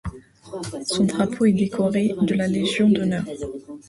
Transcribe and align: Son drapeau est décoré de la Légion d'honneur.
Son 0.83 1.03
drapeau 1.05 1.45
est 1.45 1.53
décoré 1.53 2.15
de 2.23 2.33
la 2.33 2.47
Légion 2.47 2.89
d'honneur. 2.89 3.23